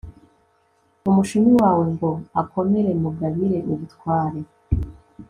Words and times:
umushumi 1.09 1.51
wawe 1.61 1.83
ngo 1.93 2.09
akomere 2.41 2.89
mugabire 3.03 3.57
ubutware 3.71 4.39